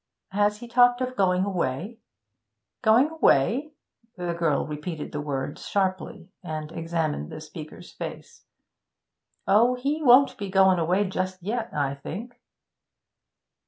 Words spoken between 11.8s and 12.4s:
think.'